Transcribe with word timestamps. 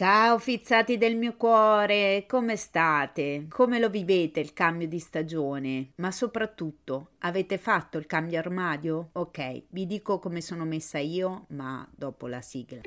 Ciao 0.00 0.38
fizzati 0.38 0.96
del 0.96 1.14
mio 1.14 1.34
cuore, 1.36 2.24
come 2.26 2.56
state? 2.56 3.44
Come 3.50 3.78
lo 3.78 3.90
vivete 3.90 4.40
il 4.40 4.54
cambio 4.54 4.88
di 4.88 4.98
stagione? 4.98 5.90
Ma 5.96 6.10
soprattutto, 6.10 7.08
avete 7.18 7.58
fatto 7.58 7.98
il 7.98 8.06
cambio 8.06 8.38
armadio? 8.38 9.10
Ok, 9.12 9.64
vi 9.68 9.84
dico 9.84 10.18
come 10.18 10.40
sono 10.40 10.64
messa 10.64 10.96
io, 10.96 11.44
ma 11.48 11.86
dopo 11.94 12.28
la 12.28 12.40
sigla. 12.40 12.80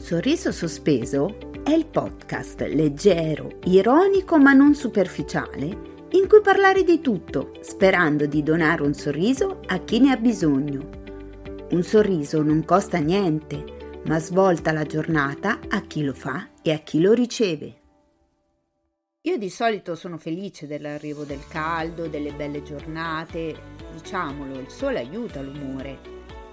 Sorriso 0.00 0.50
sospeso 0.50 1.52
è 1.62 1.70
il 1.70 1.86
podcast 1.86 2.62
leggero, 2.62 3.60
ironico 3.66 4.36
ma 4.36 4.52
non 4.52 4.74
superficiale 4.74 5.66
in 6.10 6.26
cui 6.26 6.40
parlare 6.42 6.82
di 6.82 7.00
tutto, 7.00 7.52
sperando 7.60 8.26
di 8.26 8.42
donare 8.42 8.82
un 8.82 8.94
sorriso 8.94 9.60
a 9.66 9.78
chi 9.78 10.00
ne 10.00 10.10
ha 10.10 10.16
bisogno. 10.16 10.88
Un 11.70 11.84
sorriso 11.84 12.42
non 12.42 12.64
costa 12.64 12.98
niente 12.98 13.78
ma 14.04 14.18
svolta 14.18 14.72
la 14.72 14.84
giornata 14.84 15.60
a 15.68 15.80
chi 15.82 16.02
lo 16.02 16.14
fa 16.14 16.48
e 16.62 16.72
a 16.72 16.78
chi 16.78 17.00
lo 17.00 17.12
riceve. 17.12 17.78
Io 19.22 19.36
di 19.36 19.50
solito 19.50 19.94
sono 19.94 20.16
felice 20.16 20.66
dell'arrivo 20.66 21.24
del 21.24 21.46
caldo, 21.46 22.08
delle 22.08 22.32
belle 22.32 22.62
giornate, 22.62 23.54
diciamolo, 23.92 24.58
il 24.58 24.70
sole 24.70 25.00
aiuta 25.00 25.42
l'umore. 25.42 25.98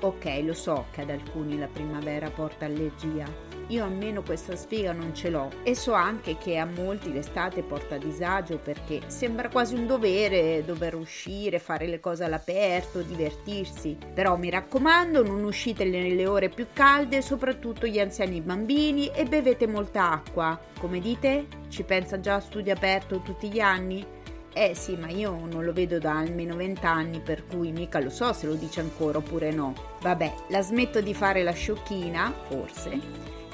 Ok, 0.02 0.42
lo 0.44 0.54
so 0.54 0.88
che 0.92 1.02
ad 1.02 1.10
alcuni 1.10 1.58
la 1.58 1.68
primavera 1.68 2.30
porta 2.30 2.66
allergia, 2.66 3.26
io 3.68 3.84
almeno 3.84 4.24
questa 4.24 4.56
sfiga 4.56 4.94
non 4.94 5.14
ce 5.14 5.30
l'ho 5.30 5.50
e 5.64 5.76
so 5.76 5.94
anche 5.94 6.38
che 6.38 6.58
a 6.58 6.66
molti 6.66 7.12
l'estate 7.12 7.64
porta 7.64 7.98
disagio 7.98 8.58
perché 8.58 9.02
sembra 9.08 9.50
quasi 9.50 9.76
un 9.76 9.86
dovere 9.86 10.64
dover 10.66 10.96
uscire, 10.96 11.60
fare 11.60 11.88
le 11.88 12.00
cose 12.00 12.24
all'aperto, 12.24 13.02
divertirsi. 13.02 13.98
Però 14.14 14.38
mi 14.38 14.50
raccomando, 14.50 15.24
non 15.24 15.44
uscite 15.44 15.84
nelle 15.86 16.28
ore 16.28 16.50
più 16.50 16.68
calde, 16.72 17.22
soprattutto 17.22 17.88
gli 17.88 18.00
anziani 18.00 18.42
bambini 18.42 19.08
e 19.08 19.26
bevete 19.26 19.68
molta 19.68 20.12
acqua. 20.12 20.60
Come 20.80 21.00
dite? 21.00 21.48
Ci 21.68 21.84
pensa 21.84 22.20
già 22.20 22.36
a 22.36 22.40
studio 22.40 22.74
aperto 22.74 23.22
tutti 23.22 23.50
gli 23.50 23.60
anni? 23.60 24.06
Eh 24.54 24.74
sì, 24.74 24.96
ma 24.96 25.10
io 25.10 25.46
non 25.46 25.64
lo 25.64 25.72
vedo 25.72 26.00
da 26.00 26.18
almeno 26.18 26.56
vent'anni, 26.56 27.20
per 27.20 27.46
cui 27.46 27.72
mica 27.72 28.00
lo 28.00 28.10
so 28.10 28.34
se 28.34 28.48
lo 28.48 28.56
dice 28.56 28.80
ancora 28.80 29.20
oppure 29.20 29.52
no. 29.52 29.74
Vabbè, 30.02 30.34
la 30.50 30.62
smetto 30.62 31.00
di 31.00 31.14
fare 31.14 31.44
la 31.44 31.52
sciocchina, 31.52 32.34
forse, 32.48 33.00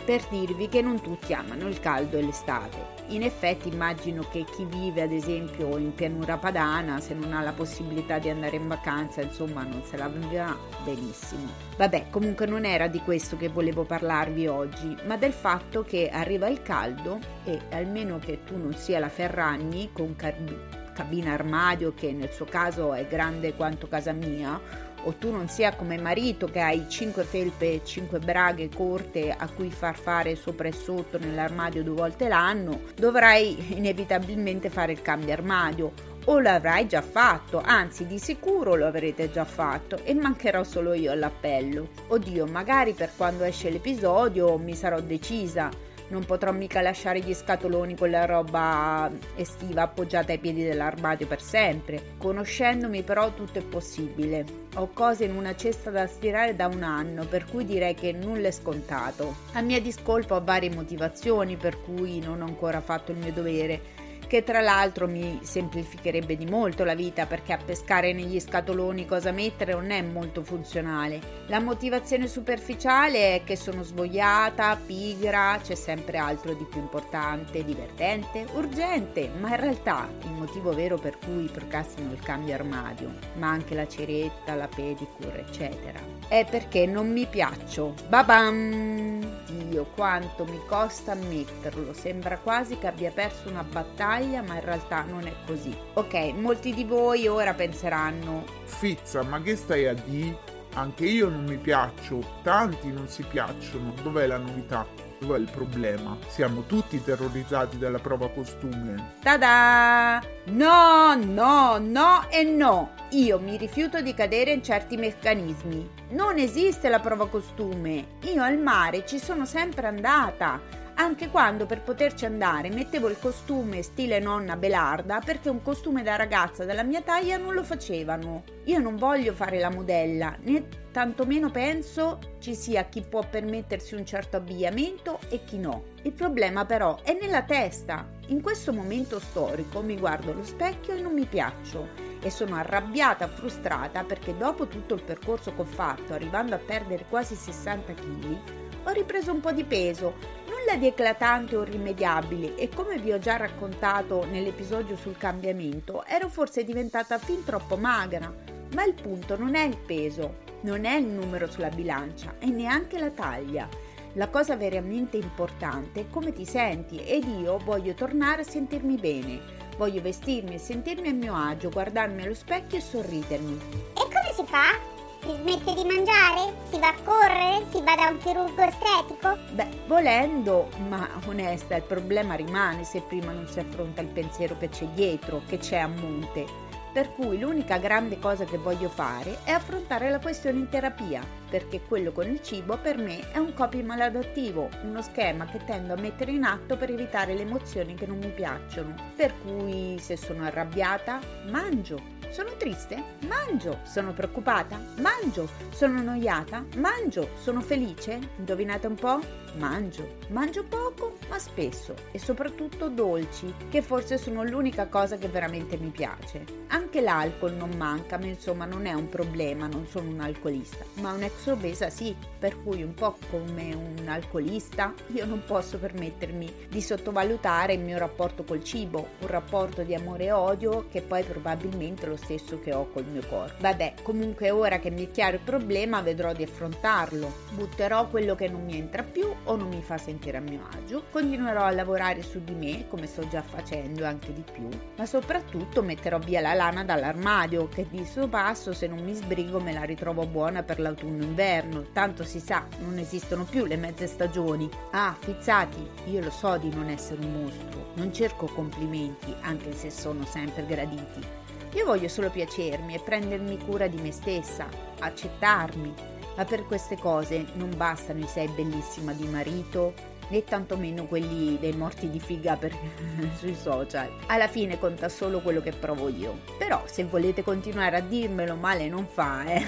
per 0.03 0.25
dirvi 0.29 0.67
che 0.67 0.81
non 0.81 1.01
tutti 1.01 1.33
amano 1.33 1.67
il 1.67 1.79
caldo 1.79 2.17
e 2.17 2.21
l'estate. 2.21 3.01
In 3.07 3.23
effetti 3.23 3.69
immagino 3.69 4.25
che 4.29 4.45
chi 4.45 4.65
vive 4.65 5.01
ad 5.01 5.11
esempio 5.11 5.77
in 5.77 5.93
pianura 5.93 6.37
padana, 6.37 6.99
se 6.99 7.13
non 7.13 7.33
ha 7.33 7.41
la 7.41 7.53
possibilità 7.53 8.19
di 8.19 8.29
andare 8.29 8.57
in 8.57 8.67
vacanza, 8.67 9.21
insomma 9.21 9.63
non 9.63 9.83
se 9.83 9.97
la 9.97 10.07
vivrà 10.07 10.57
benissimo. 10.83 11.47
Vabbè, 11.77 12.07
comunque 12.09 12.45
non 12.45 12.65
era 12.65 12.87
di 12.87 12.99
questo 12.99 13.37
che 13.37 13.49
volevo 13.49 13.83
parlarvi 13.83 14.47
oggi, 14.47 14.95
ma 15.05 15.17
del 15.17 15.33
fatto 15.33 15.83
che 15.83 16.09
arriva 16.09 16.47
il 16.47 16.61
caldo 16.61 17.19
e 17.43 17.61
almeno 17.71 18.19
che 18.19 18.43
tu 18.43 18.57
non 18.57 18.73
sia 18.73 18.99
la 18.99 19.09
Ferragni 19.09 19.91
con 19.91 20.15
car- 20.15 20.91
cabina 20.93 21.33
armadio 21.33 21.93
che 21.93 22.11
nel 22.13 22.31
suo 22.31 22.45
caso 22.45 22.93
è 22.93 23.05
grande 23.07 23.55
quanto 23.55 23.87
casa 23.87 24.13
mia, 24.13 24.59
o 25.03 25.13
tu 25.13 25.31
non 25.31 25.47
sia 25.47 25.75
come 25.75 25.97
marito 25.97 26.47
che 26.47 26.59
hai 26.59 26.85
5 26.87 27.23
felpe 27.23 27.73
e 27.73 27.81
5 27.83 28.19
braghe 28.19 28.69
corte 28.69 29.31
a 29.31 29.49
cui 29.49 29.69
far 29.69 29.97
fare 29.97 30.35
sopra 30.35 30.67
e 30.67 30.71
sotto 30.73 31.17
nell'armadio 31.17 31.83
due 31.83 31.95
volte 31.95 32.27
l'anno, 32.27 32.81
dovrai 32.95 33.75
inevitabilmente 33.75 34.69
fare 34.69 34.91
il 34.91 35.01
cambio 35.01 35.33
armadio 35.33 36.11
o 36.25 36.39
l'avrai 36.39 36.87
già 36.87 37.01
fatto, 37.01 37.61
anzi 37.63 38.05
di 38.05 38.17
sicuro 38.17 38.75
lo 38.75 38.85
avrete 38.85 39.29
già 39.29 39.43
fatto 39.43 39.99
e 40.03 40.13
mancherò 40.13 40.63
solo 40.63 40.93
io 40.93 41.11
all'appello. 41.11 41.89
Oddio, 42.07 42.45
magari 42.45 42.93
per 42.93 43.11
quando 43.15 43.43
esce 43.43 43.69
l'episodio 43.69 44.57
mi 44.57 44.75
sarò 44.75 45.01
decisa 45.01 45.69
non 46.13 46.25
potrò 46.25 46.51
mica 46.51 46.81
lasciare 46.81 47.21
gli 47.21 47.33
scatoloni 47.33 47.97
con 47.97 48.11
la 48.11 48.25
roba 48.25 49.09
estiva 49.35 49.81
appoggiata 49.81 50.31
ai 50.31 50.37
piedi 50.37 50.63
dell'armadio 50.63 51.25
per 51.25 51.41
sempre. 51.41 52.13
Conoscendomi 52.19 53.01
però 53.01 53.33
tutto 53.33 53.57
è 53.57 53.63
possibile. 53.63 54.45
Ho 54.75 54.89
cose 54.93 55.25
in 55.25 55.35
una 55.35 55.55
cesta 55.55 55.89
da 55.89 56.05
stirare 56.05 56.55
da 56.55 56.67
un 56.67 56.83
anno, 56.83 57.25
per 57.25 57.45
cui 57.45 57.65
direi 57.65 57.95
che 57.95 58.11
nulla 58.11 58.49
è 58.49 58.51
scontato. 58.51 59.35
A 59.53 59.61
mia 59.61 59.81
discolpa 59.81 60.35
ho 60.35 60.43
varie 60.43 60.69
motivazioni 60.69 61.57
per 61.57 61.81
cui 61.81 62.19
non 62.19 62.41
ho 62.41 62.45
ancora 62.45 62.79
fatto 62.79 63.11
il 63.11 63.17
mio 63.17 63.33
dovere 63.33 64.02
che 64.33 64.43
tra 64.43 64.61
l'altro 64.61 65.07
mi 65.07 65.41
semplificherebbe 65.43 66.35
di 66.35 66.47
molto 66.47 66.83
la 66.83 66.95
vita 66.95 67.27
perché 67.27 67.53
a 67.53 67.59
pescare 67.63 68.13
negli 68.13 68.39
scatoloni 68.39 69.05
cosa 69.05 69.29
mettere 69.29 69.73
non 69.73 69.91
è 69.91 70.01
molto 70.01 70.41
funzionale. 70.41 71.43
La 71.49 71.59
motivazione 71.59 72.25
superficiale 72.25 73.35
è 73.35 73.43
che 73.43 73.55
sono 73.55 73.83
svogliata, 73.83 74.75
pigra, 74.83 75.59
c'è 75.61 75.75
sempre 75.75 76.17
altro 76.17 76.55
di 76.55 76.65
più 76.67 76.79
importante, 76.79 77.63
divertente, 77.63 78.47
urgente, 78.55 79.29
ma 79.39 79.49
in 79.49 79.59
realtà 79.59 80.09
il 80.23 80.31
motivo 80.31 80.73
vero 80.73 80.97
per 80.97 81.19
cui 81.19 81.47
procrastino 81.53 82.11
il 82.11 82.19
cambio 82.19 82.55
armadio, 82.55 83.13
ma 83.35 83.49
anche 83.49 83.75
la 83.75 83.87
ceretta, 83.87 84.55
la 84.55 84.67
pedicure, 84.67 85.41
eccetera, 85.41 85.99
è 86.27 86.43
perché 86.49 86.87
non 86.87 87.11
mi 87.11 87.27
piaccio. 87.27 87.93
Babam! 88.07 89.41
Dio, 89.45 89.85
quanto 89.93 90.43
mi 90.45 90.59
costa 90.65 91.11
ammetterlo, 91.11 91.93
sembra 91.93 92.39
quasi 92.39 92.79
che 92.79 92.87
abbia 92.87 93.11
perso 93.11 93.49
una 93.49 93.63
battaglia 93.63 94.21
battaglia, 94.23 94.41
ma 94.41 94.55
in 94.55 94.61
realtà 94.61 95.03
non 95.03 95.27
è 95.27 95.33
così. 95.45 95.75
Ok, 95.93 96.33
molti 96.35 96.73
di 96.73 96.83
voi 96.83 97.27
ora 97.27 97.53
penseranno: 97.53 98.45
Fizza, 98.63 99.23
ma 99.23 99.41
che 99.41 99.55
stai 99.55 99.87
a 99.87 99.93
di? 99.93 100.35
Anche 100.75 101.05
io 101.05 101.29
non 101.29 101.43
mi 101.43 101.57
piaccio, 101.57 102.39
tanti 102.41 102.91
non 102.91 103.07
si 103.07 103.23
piacciono. 103.23 103.93
Dov'è 104.01 104.25
la 104.25 104.37
novità? 104.37 104.85
Dov'è 105.19 105.37
il 105.37 105.49
problema? 105.49 106.17
Siamo 106.27 106.63
tutti 106.65 107.01
terrorizzati 107.01 107.77
dalla 107.77 107.99
prova 107.99 108.29
costume. 108.29 109.13
Tada! 109.21 110.21
No, 110.45 111.15
no, 111.15 111.77
no 111.77 112.25
e 112.29 112.43
no! 112.43 112.91
Io 113.11 113.39
mi 113.39 113.55
rifiuto 113.55 114.01
di 114.01 114.15
cadere 114.15 114.51
in 114.51 114.63
certi 114.63 114.97
meccanismi. 114.97 115.89
Non 116.09 116.39
esiste 116.39 116.89
la 116.89 116.99
prova 116.99 117.29
costume. 117.29 118.17
Io 118.23 118.41
al 118.41 118.57
mare 118.57 119.05
ci 119.05 119.19
sono 119.19 119.45
sempre 119.45 119.85
andata 119.85 120.81
anche 120.95 121.29
quando 121.29 121.65
per 121.65 121.81
poterci 121.81 122.25
andare 122.25 122.69
mettevo 122.69 123.09
il 123.09 123.17
costume 123.19 123.81
stile 123.81 124.19
nonna 124.19 124.55
Belarda 124.55 125.19
perché 125.23 125.49
un 125.49 125.61
costume 125.61 126.03
da 126.03 126.15
ragazza 126.15 126.65
della 126.65 126.83
mia 126.83 127.01
taglia 127.01 127.37
non 127.37 127.53
lo 127.53 127.63
facevano. 127.63 128.43
Io 128.65 128.79
non 128.79 128.95
voglio 128.95 129.33
fare 129.33 129.59
la 129.59 129.71
modella, 129.71 130.37
né 130.41 130.67
tantomeno 130.91 131.49
penso 131.49 132.19
ci 132.39 132.53
sia 132.53 132.83
chi 132.83 133.01
può 133.01 133.23
permettersi 133.27 133.95
un 133.95 134.05
certo 134.05 134.37
abbigliamento 134.37 135.19
e 135.29 135.43
chi 135.43 135.57
no. 135.57 135.85
Il 136.03 136.13
problema 136.13 136.65
però 136.65 136.99
è 137.01 137.17
nella 137.19 137.43
testa. 137.43 138.07
In 138.27 138.41
questo 138.41 138.71
momento 138.71 139.19
storico 139.19 139.81
mi 139.81 139.97
guardo 139.97 140.31
allo 140.31 140.45
specchio 140.45 140.93
e 140.93 141.01
non 141.01 141.13
mi 141.13 141.25
piaccio 141.25 142.11
e 142.21 142.29
sono 142.29 142.55
arrabbiata, 142.55 143.27
frustrata 143.27 144.03
perché 144.03 144.37
dopo 144.37 144.67
tutto 144.67 144.93
il 144.93 145.03
percorso 145.03 145.53
che 145.53 145.61
ho 145.61 145.65
fatto, 145.65 146.13
arrivando 146.13 146.55
a 146.55 146.59
perdere 146.59 147.05
quasi 147.09 147.35
60 147.35 147.93
kg, 147.93 148.37
ho 148.85 148.91
ripreso 148.91 149.31
un 149.31 149.39
po' 149.39 149.51
di 149.51 149.63
peso, 149.63 150.41
nulla 150.63 150.77
di 150.77 150.87
eclatante 150.87 151.57
o 151.57 151.63
irrimediabile 151.63 152.55
e 152.55 152.69
come 152.69 152.97
vi 152.97 153.11
ho 153.11 153.19
già 153.19 153.35
raccontato 153.35 154.25
nell'episodio 154.25 154.95
sul 154.95 155.17
cambiamento, 155.17 156.05
ero 156.05 156.29
forse 156.29 156.63
diventata 156.63 157.17
fin 157.17 157.43
troppo 157.43 157.75
magra, 157.75 158.33
ma 158.73 158.83
il 158.85 158.93
punto 158.93 159.37
non 159.37 159.55
è 159.55 159.63
il 159.63 159.77
peso, 159.77 160.35
non 160.61 160.85
è 160.85 160.95
il 160.95 161.05
numero 161.05 161.51
sulla 161.51 161.69
bilancia 161.69 162.35
e 162.39 162.45
neanche 162.45 162.97
la 162.97 163.09
taglia. 163.09 163.67
La 164.13 164.29
cosa 164.29 164.55
veramente 164.55 165.17
importante 165.17 166.01
è 166.01 166.09
come 166.09 166.31
ti 166.31 166.45
senti 166.45 167.03
ed 167.03 167.25
io 167.25 167.57
voglio 167.57 167.93
tornare 167.93 168.41
a 168.41 168.45
sentirmi 168.45 168.95
bene. 168.95 169.61
Voglio 169.75 170.01
vestirmi 170.01 170.53
e 170.53 170.59
sentirmi 170.59 171.09
a 171.09 171.13
mio 171.13 171.35
agio, 171.35 171.71
guardarmi 171.71 172.23
allo 172.23 172.35
specchio 172.35 172.77
e 172.77 172.81
sorridermi. 172.81 173.59
E 173.93 174.01
come 174.01 174.31
si 174.33 174.43
fa? 174.45 174.92
Si 175.23 175.31
smette 175.37 175.73
di 175.73 175.85
mangiare? 175.85 176.53
Si 176.69 176.77
va 176.77 176.89
a 176.89 176.95
correre? 177.01 177.65
Si 177.71 177.81
va 177.81 177.95
da 177.95 178.09
un 178.09 178.17
chirurgo 178.17 178.61
estetico? 178.61 179.37
Beh, 179.53 179.69
volendo, 179.87 180.67
ma 180.89 181.07
onesta, 181.27 181.77
il 181.77 181.83
problema 181.83 182.33
rimane 182.33 182.83
se 182.83 182.99
prima 182.99 183.31
non 183.31 183.47
si 183.47 183.61
affronta 183.61 184.01
il 184.01 184.09
pensiero 184.09 184.57
che 184.57 184.67
c'è 184.67 184.85
dietro, 184.87 185.41
che 185.47 185.59
c'è 185.59 185.77
a 185.77 185.87
monte. 185.87 186.45
Per 186.91 187.13
cui 187.13 187.39
l'unica 187.39 187.77
grande 187.77 188.19
cosa 188.19 188.43
che 188.43 188.57
voglio 188.57 188.89
fare 188.89 189.39
è 189.45 189.51
affrontare 189.51 190.09
la 190.09 190.19
questione 190.19 190.59
in 190.59 190.67
terapia, 190.67 191.25
perché 191.49 191.79
quello 191.87 192.11
con 192.11 192.27
il 192.27 192.41
cibo 192.41 192.77
per 192.77 192.97
me 192.97 193.31
è 193.31 193.37
un 193.37 193.53
copy 193.53 193.81
maladattivo, 193.81 194.67
uno 194.83 195.01
schema 195.01 195.45
che 195.45 195.63
tendo 195.63 195.93
a 195.93 195.99
mettere 196.01 196.31
in 196.31 196.43
atto 196.43 196.75
per 196.75 196.89
evitare 196.89 197.33
le 197.33 197.43
emozioni 197.43 197.95
che 197.95 198.05
non 198.05 198.17
mi 198.17 198.29
piacciono. 198.29 198.93
Per 199.15 199.33
cui 199.41 199.97
se 199.99 200.17
sono 200.17 200.43
arrabbiata, 200.43 201.19
mangio 201.49 202.22
Sono 202.33 202.57
triste? 202.57 203.17
Mangio. 203.27 203.81
Sono 203.83 204.11
preoccupata? 204.11 204.79
Mangio. 204.97 205.47
Sono 205.69 205.99
annoiata? 205.99 206.65
Mangio. 206.77 207.29
Sono 207.39 207.61
felice? 207.61 208.19
Indovinate 208.37 208.87
un 208.87 208.95
po'? 208.95 209.19
Mangio. 209.57 210.15
Mangio 210.29 210.63
poco, 210.63 211.17
ma 211.29 211.37
spesso 211.37 211.93
e 212.11 212.17
soprattutto 212.17 212.89
dolci, 212.89 213.53
che 213.69 213.83
forse 213.83 214.17
sono 214.17 214.43
l'unica 214.43 214.87
cosa 214.87 215.17
che 215.17 215.27
veramente 215.27 215.77
mi 215.77 215.89
piace. 215.89 216.61
Anche 216.69 217.01
l'alcol 217.01 217.53
non 217.53 217.69
manca, 217.77 218.17
ma 218.17 218.25
insomma 218.25 218.65
non 218.65 218.87
è 218.87 218.93
un 218.93 219.09
problema, 219.09 219.67
non 219.67 219.85
sono 219.85 220.09
un 220.09 220.19
alcolista, 220.19 220.83
ma 221.01 221.11
un'ex 221.11 221.47
obesa 221.47 221.91
sì, 221.91 222.15
per 222.39 222.63
cui 222.63 222.81
un 222.81 222.95
po' 222.95 223.17
come 223.29 223.75
un 223.75 224.07
alcolista 224.07 224.93
io 225.13 225.25
non 225.25 225.43
posso 225.45 225.77
permettermi 225.77 226.67
di 226.67 226.81
sottovalutare 226.81 227.73
il 227.73 227.81
mio 227.81 227.99
rapporto 227.99 228.43
col 228.43 228.63
cibo, 228.63 229.09
un 229.19 229.27
rapporto 229.27 229.83
di 229.83 229.93
amore 229.93 230.25
e 230.25 230.31
odio 230.31 230.87
che 230.89 231.01
poi 231.01 231.23
probabilmente 231.23 232.07
lo 232.07 232.17
stesso 232.23 232.59
che 232.59 232.73
ho 232.73 232.89
col 232.89 233.05
mio 233.05 233.21
corpo. 233.27 233.55
Vabbè, 233.59 233.95
comunque 234.01 234.49
ora 234.49 234.79
che 234.79 234.89
mi 234.89 235.07
è 235.07 235.11
chiaro 235.11 235.35
il 235.35 235.41
problema 235.41 236.01
vedrò 236.01 236.33
di 236.33 236.43
affrontarlo. 236.43 237.31
Butterò 237.51 238.07
quello 238.07 238.35
che 238.35 238.47
non 238.47 238.63
mi 238.63 238.77
entra 238.77 239.03
più 239.03 239.31
o 239.43 239.55
non 239.55 239.67
mi 239.67 239.81
fa 239.81 239.97
sentire 239.97 240.37
a 240.37 240.41
mio 240.41 240.67
agio, 240.71 241.03
continuerò 241.11 241.63
a 241.63 241.71
lavorare 241.71 242.21
su 242.23 242.43
di 242.43 242.53
me 242.53 242.87
come 242.87 243.07
sto 243.07 243.27
già 243.27 243.41
facendo 243.41 244.05
anche 244.05 244.33
di 244.33 244.43
più, 244.49 244.67
ma 244.95 245.05
soprattutto 245.05 245.81
metterò 245.81 246.17
via 246.19 246.41
la 246.41 246.53
lana 246.53 246.83
dall'armadio 246.83 247.67
che 247.67 247.87
di 247.89 248.05
suo 248.05 248.27
passo 248.27 248.73
se 248.73 248.87
non 248.87 249.03
mi 249.03 249.13
sbrigo 249.13 249.59
me 249.59 249.73
la 249.73 249.83
ritrovo 249.83 250.25
buona 250.25 250.63
per 250.63 250.79
l'autunno-inverno, 250.79 251.87
tanto 251.91 252.23
si 252.23 252.39
sa, 252.39 252.65
non 252.79 252.97
esistono 252.97 253.43
più 253.43 253.65
le 253.65 253.77
mezze 253.77 254.07
stagioni. 254.07 254.69
Ah, 254.91 255.15
fizzati, 255.19 255.87
io 256.05 256.21
lo 256.21 256.31
so 256.31 256.57
di 256.57 256.69
non 256.73 256.89
essere 256.89 257.23
un 257.23 257.41
mostro, 257.43 257.91
non 257.95 258.13
cerco 258.13 258.47
complimenti 258.47 259.33
anche 259.41 259.73
se 259.73 259.91
sono 259.91 260.25
sempre 260.25 260.65
graditi. 260.65 261.41
Io 261.73 261.85
voglio 261.85 262.07
solo 262.07 262.29
piacermi 262.29 262.93
e 262.93 262.99
prendermi 262.99 263.57
cura 263.57 263.87
di 263.87 263.99
me 263.99 264.11
stessa, 264.11 264.67
accettarmi, 264.99 265.93
ma 266.37 266.45
per 266.45 266.65
queste 266.65 266.97
cose 266.97 267.45
non 267.55 267.71
bastano 267.75 268.19
i 268.19 268.27
sei 268.27 268.47
bellissima 268.49 269.11
di 269.13 269.27
marito, 269.27 269.93
né 270.27 270.43
tantomeno 270.43 271.07
quelli 271.07 271.57
dei 271.59 271.73
morti 271.73 272.09
di 272.09 272.19
figa 272.19 272.55
per, 272.57 272.75
sui 273.37 273.55
social. 273.55 274.09
Alla 274.27 274.47
fine 274.47 274.77
conta 274.77 275.09
solo 275.09 275.41
quello 275.41 275.61
che 275.61 275.71
provo 275.71 276.09
io. 276.09 276.41
Però 276.59 276.83
se 276.85 277.05
volete 277.05 277.43
continuare 277.43 277.97
a 277.97 278.01
dirmelo 278.01 278.55
male 278.55 278.87
non 278.87 279.07
fa, 279.07 279.43
eh. 279.45 279.65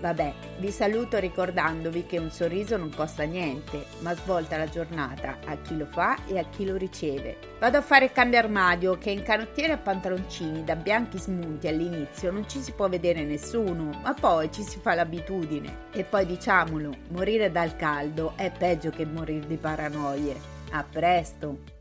Vabbè, 0.00 0.32
vi 0.58 0.70
saluto 0.70 1.18
ricordandovi 1.18 2.06
che 2.06 2.18
un 2.18 2.30
sorriso 2.30 2.76
non 2.76 2.92
costa 2.94 3.24
niente, 3.24 3.86
ma 4.00 4.14
svolta 4.14 4.56
la 4.56 4.68
giornata 4.68 5.38
a 5.44 5.56
chi 5.56 5.76
lo 5.76 5.86
fa 5.86 6.16
e 6.26 6.38
a 6.38 6.44
chi 6.44 6.64
lo 6.64 6.76
riceve. 6.76 7.38
Vado 7.58 7.78
a 7.78 7.82
fare 7.82 8.04
il 8.04 8.12
cambio 8.12 8.38
armadio 8.38 8.96
che 8.96 9.10
in 9.10 9.22
canottiere 9.22 9.72
a 9.72 9.78
pantaloncini 9.78 10.62
da 10.62 10.76
bianchi 10.76 11.18
smunti 11.18 11.66
all'inizio 11.66 12.30
non 12.30 12.48
ci 12.48 12.60
si 12.60 12.72
può 12.72 12.88
vedere 12.88 13.24
nessuno, 13.24 13.90
ma 14.02 14.14
poi 14.14 14.52
ci 14.52 14.62
si 14.62 14.78
fa 14.78 14.94
l'abitudine. 14.94 15.86
E 15.92 16.04
poi 16.04 16.26
diciamolo, 16.26 16.94
morire 17.08 17.50
dal 17.50 17.74
caldo 17.74 18.34
è 18.36 18.52
peggio 18.56 18.90
che 18.90 19.04
morire 19.04 19.46
di 19.46 19.56
paranoie. 19.56 20.36
A 20.70 20.84
presto! 20.84 21.77